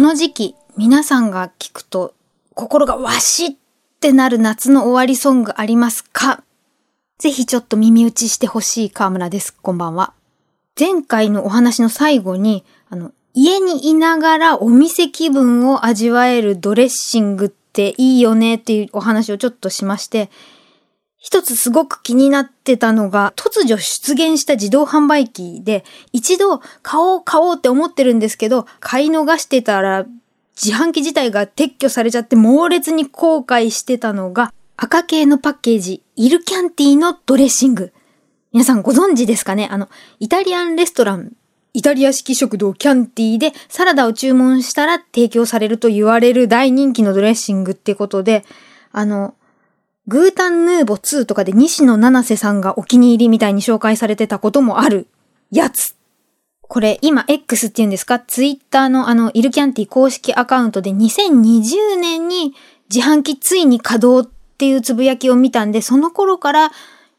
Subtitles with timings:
[0.00, 2.14] この時期、皆さんが聞くと
[2.54, 3.50] 心がわしっ
[4.00, 6.42] てなる夏の終わりソングありますか？
[7.18, 9.52] ぜひちょっと耳打ちしてほしい河村です。
[9.52, 10.14] こんばんは。
[10.74, 20.30] 前回のお話の最後に、あの、家にいながらお店気分を味わえるドレッシングっていいよねっていうお話をちょっとしまして、
[21.20, 30.06] 一つすごく気になってたのが、突如出現した自動販売機で、一度買おう買おうって思ってるんですけど、買い逃してたら、
[30.62, 37.92] 自販機自体が撤去されちゃって猛烈に後悔してたのが、赤系のパッケージ、イルキャンティのドレッシング。
[38.52, 39.68] 皆さんご存知ですかね？
[39.70, 41.32] あの、イタリアンレストラン、
[41.74, 48.44] イタリア式食堂キャンティでサラダを注文したら提供されると言われる大人気のドレッシングってことで、
[48.90, 49.34] あの、
[50.06, 55.06] グータンヌーボ2とかで西野七瀬さんがお気に入りみたいに紹介されてたこともある
[55.50, 55.94] やつ。
[56.62, 58.20] これ今 X って言うんですか？
[58.20, 62.54] ツイッターのあのイルキャンティ公式アカウントで2020年に
[62.92, 66.70] 自販機ついに稼働っていうつぶやきを見たんで、その頃から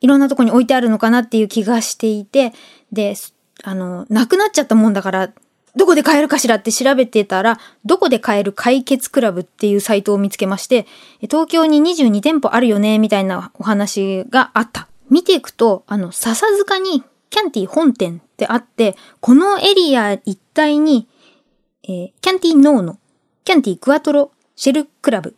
[0.00, 2.52] いろんなとこに置いてあるのかなっていう気がしていて、
[2.92, 3.14] で、
[3.62, 5.32] あの、なくなっちゃったもんだから、
[5.76, 10.86] どこで買えるかしらって調べてたら、どこで買える解決クラブっていうサイトを見つけまして、
[11.22, 14.88] 東京に22店舗あるよね、みたいなお話があった。
[15.10, 21.08] 見ていくと、あの、笹塚にキャンティ本店ってあって、このエリア一帯に、
[21.82, 22.98] えー、キャンティノーノ、
[23.44, 25.36] キャンティクワトロ、シェルクラブ、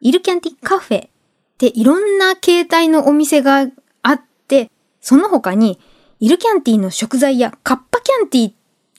[0.00, 1.08] イルキャンティカフェ
[1.58, 3.66] で、いろんな形態のお店が
[4.02, 5.78] あって、その他に、
[6.20, 8.52] イルキャンティの食材やカッパキャンティ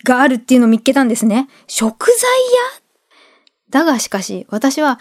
[0.03, 1.47] があるっていうのを見っけたんですね。
[1.67, 2.15] 食材
[2.75, 2.81] 屋？
[3.69, 4.99] だがしかし、私は、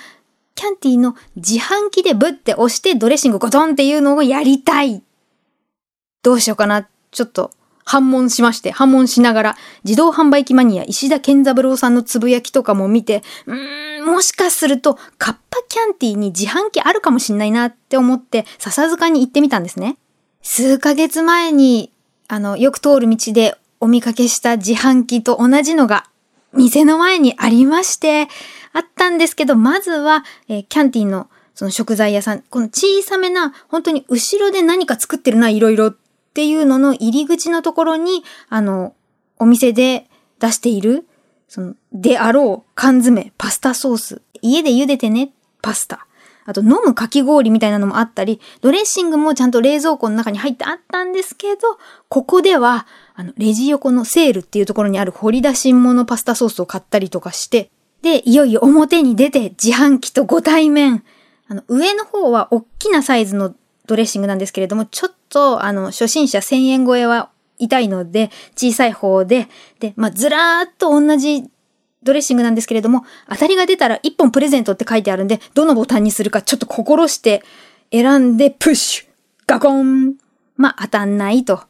[0.54, 5.02] キャンティの自販機でブって押してドレッシングゴトンっていうのをやりたい。
[6.22, 6.88] どうしようかな。
[7.10, 7.52] ちょっと
[7.84, 19.96] 反問しまして、反問しながら、自動販売機マニア石田健三郎さんのつぶやきとかも見て、うーん、もしかすると、カッパキャンティに自販機あるかもしんないなって思って、笹塚に行ってみたんですね。
[20.42, 21.92] 数ヶ月前に、
[22.26, 26.04] あの、よく通る道でお見かけした自販機と同じのが、
[26.52, 28.28] 店の前にありまして、
[28.72, 31.28] あったんですけど、まずは、えー、キャンティの
[31.58, 35.96] その食材屋さん、この小さめな、本当に後ろで何か作ってるな、いろいろっ
[36.32, 38.94] ていうのの入り口のところに、あの、
[39.40, 41.04] お店で出している、
[41.48, 46.06] その、であろう缶詰、パスタソース、家で茹でてね、パスタ。
[46.44, 51.76] あと飲むかき氷みたいなのもあったり、ドレッシングもちゃんと冷蔵庫の中に入ってあったんですけど、
[52.08, 52.86] ここでは、
[53.18, 57.68] あの、レジ横のセールっていうところにある掘り出し物パスタソースを買ったりとかして、
[58.00, 61.02] で、いよいよ表に出て自販機とご対面。
[61.48, 63.56] あの、上の方は大きなサイズの
[63.88, 69.48] ドレッシングなんですけれども、ちょっと、あの、初心者1000円超えは痛いので、小さい方で、
[69.80, 71.42] で、まあ、ずらーっと同じ
[72.04, 77.42] ドレッシングなんですけれども、当たりが出たら1本プレゼントって書いてあるんで、どのボタンにするかちょっと心して
[77.90, 79.06] 選んで、プッシュ
[79.48, 80.14] ガコン
[80.56, 81.62] まあ、当たんないと。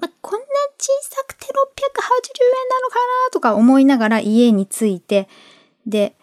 [0.00, 0.46] まあ、こんな
[0.78, 2.94] 小さくて680円なのか
[3.26, 5.28] なとか思いながら家に着いて、
[5.86, 6.14] で、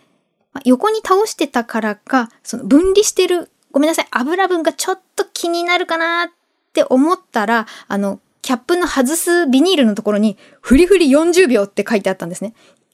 [0.53, 6.29] まあ、横に倒してたからか、その分離してるごめんなさい、油分がちょっと気になるかなっ
[6.73, 12.53] て思ったら、あの、キャップの外すビニールのところに、フリフリ40秒って書いてあったんですね。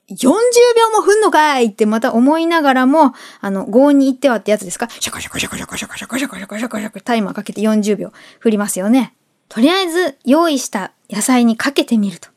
[0.10, 4.90] 40秒も振んのかいってまた思いながらも、あの、5に行ってはってやつですか？
[4.90, 9.14] シャカシャカシャカシャカシャカシャカシャカシャカシャカシャカタイマーかけて40秒振りますよね。
[9.54, 12.28] とりあえず用意した野菜にかけてみると。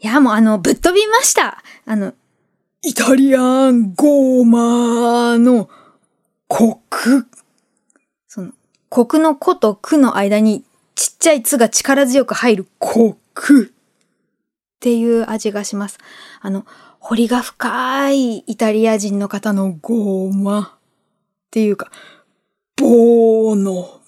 [0.00, 1.62] いや、もうあの、ぶっ飛びました。
[1.84, 2.14] あの、
[2.82, 5.70] イタリアンゴーマーの
[6.48, 7.28] コク
[8.26, 8.50] その
[8.88, 10.64] コクのコとクの間に
[10.96, 15.98] ちっちゃいつが力強く入るコクっていう味がします。
[16.40, 16.66] あの、
[16.98, 20.80] 彫りが深いイタリア人の方のゴーマっ
[21.52, 21.92] ていうか、
[22.74, 24.00] ボーノ。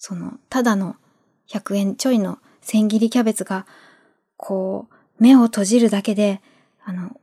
[0.00, 0.96] その、ただの
[1.46, 3.66] 100円ちょいの千切りキャベツが、
[4.38, 6.40] こう、目を閉じるだけで、
[6.82, 7.20] あの、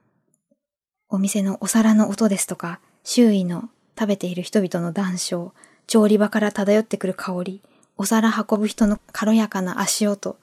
[1.09, 5.51] お店のお皿の音ですとか、周囲の食べている人々の談笑、
[5.87, 7.61] 調理場から漂ってくる香り、
[7.97, 10.37] お皿運ぶ人の軽やかな足音、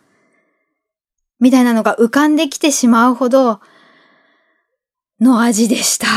[1.39, 3.61] みたいなのが浮かんできてしまうほど
[5.21, 6.09] の味でした。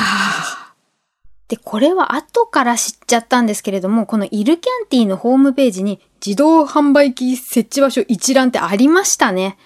[1.47, 9.57] で、これは後から知っちゃったんですけれども、このイルキャンティのホームページに自動販売機設置場所一覧ってありましたね。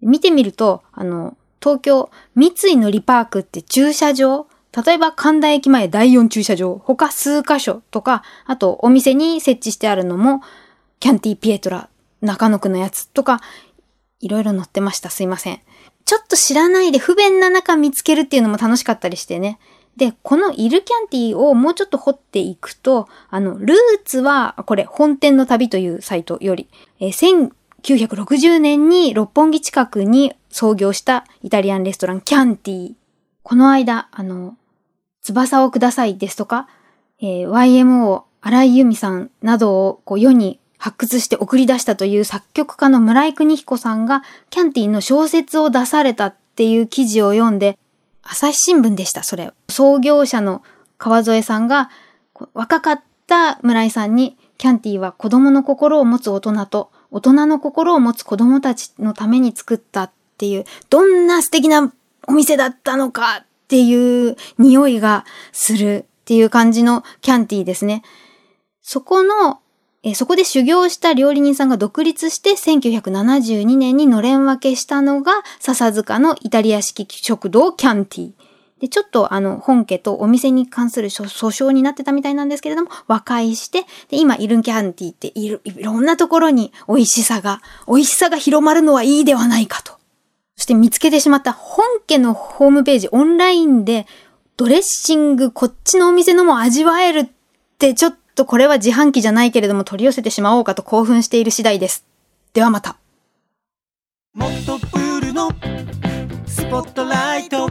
[0.00, 4.46] 見てみると、あの、東京三井のリパークって駐車場
[4.84, 10.40] 例えば神田駅前第4駐車場、他数箇所とか、あとお店に設置してあるのも、
[10.98, 11.90] キャンティピエトラ、
[12.22, 13.42] 中野区のやつとか、
[14.20, 15.10] いろいろ載ってました。
[15.10, 15.60] すいません。
[16.06, 19.58] ちょっと知らないで不便な中見つけるっていうのも楽しかったりしてね。
[19.96, 26.68] で、このイルキャンティをもうちょっと掘っていくと、あの、ルーツは、これ、本店の旅というサイトより、
[26.98, 27.50] えー、
[27.82, 32.94] 1960年に六本木近くに創業したイタリアンレストランキャンティ。
[33.42, 34.56] この間、あの、
[35.20, 36.68] 翼をくださいですとか、
[37.20, 47.78] えー、YMO、荒井由美さんなどをこう世に発掘して送り出したという作曲家の村井邦彦さんがキャンティの小説を出されたっていう記事を読んで、
[48.24, 49.52] 朝日新聞でした、それ。
[49.72, 50.62] 創業者の
[50.98, 51.90] 川添さんが、
[52.54, 61.92] 若かった村井さんに、キャンティは子供の心を持つ大人と、大人の心を持つ子供たちのために作ったっていう、どんな素敵な
[62.28, 68.02] お店だったのかっていう匂いがするっていう感じのキャンティですね。
[68.82, 69.58] そこの
[70.04, 78.32] えそこで修行した料理人さんが独立して1972年にのれん分けしたのが笹塚のイタリア式食堂キャンティ。
[78.82, 81.24] で、ちょっとあの本家とお店に関する訴
[81.68, 89.92] 訟になってたみたいなんですけれども、和解して、で、今イルンキャンティっている、いろんなところに美味しさが、美味しさが広まるのはいいではないかと。
[90.56, 94.08] そして見つけてしまった本家のホームページ、オンラインで
[94.56, 97.28] ドレッシングこっちのお店のも味わえるっ
[97.78, 102.04] てちょっとこれは自販機じゃないけれども取り寄せてしまおうかと興奮している次第です。
[102.52, 102.96] ではまた。
[104.34, 105.50] もっとプールの
[106.46, 107.70] スポットライト